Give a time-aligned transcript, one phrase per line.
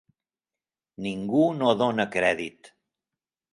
[1.09, 2.75] Ningú no dóna crèdit.